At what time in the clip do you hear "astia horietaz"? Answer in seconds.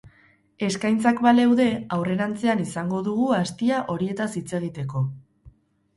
3.43-4.31